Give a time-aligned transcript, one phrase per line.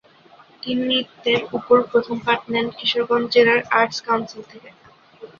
[0.63, 4.69] তিনি নৃত্যের উপর প্রথম পাঠ নেন কিশোরগঞ্জ জেলার আর্টস কাউন্সিল থেকে।